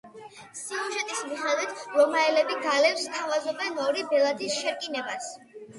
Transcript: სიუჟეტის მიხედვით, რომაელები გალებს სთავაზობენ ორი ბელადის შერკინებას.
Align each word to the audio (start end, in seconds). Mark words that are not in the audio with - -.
სიუჟეტის 0.59 1.19
მიხედვით, 1.33 1.85
რომაელები 1.99 2.59
გალებს 2.65 3.07
სთავაზობენ 3.11 3.81
ორი 3.87 4.09
ბელადის 4.13 4.59
შერკინებას. 4.65 5.35